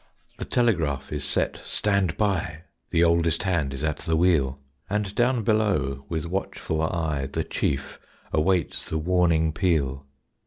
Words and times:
The 0.39 0.45
telegraph 0.45 1.13
is 1.13 1.23
set 1.23 1.61
"stand 1.63 2.17
by"; 2.17 2.63
The 2.89 3.03
oldest 3.03 3.43
hand 3.43 3.71
is 3.71 3.83
at 3.83 3.97
the 3.99 4.15
wheel; 4.17 4.59
And 4.89 5.13
down 5.13 5.43
below 5.43 6.05
with 6.09 6.25
watchful 6.25 6.81
eye 6.81 7.27
The 7.31 7.43
Chief 7.43 7.99
awaits 8.33 8.89
the 8.89 8.97
warning 8.97 9.53
peal. 9.53 10.07